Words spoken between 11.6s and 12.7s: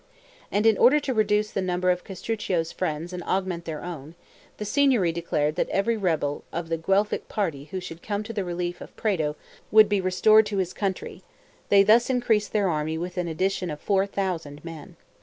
they thus increased their